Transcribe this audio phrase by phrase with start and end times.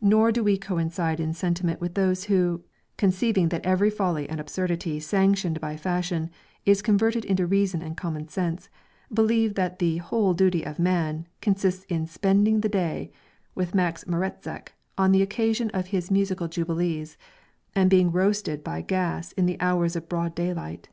[0.00, 2.64] Neither do we coincide in sentiment with those who,
[2.96, 6.30] conceiving that every folly and absurdity sanctioned by fashion,
[6.64, 8.68] is converted into reason and common sense,
[9.14, 13.12] believe that "the whole duty of man" consists in spending the day
[13.54, 17.16] with Max Maretzeck on the occasion of his musical jubilees,
[17.72, 20.88] and being roasted by gas in the hours of broad day light.